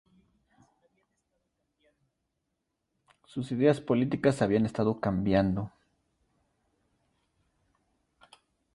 Sus 3.27 3.51
ideas 3.51 3.81
políticas 3.81 4.41
habían 4.41 4.65
estado 4.65 4.99
cambiando. 4.99 5.71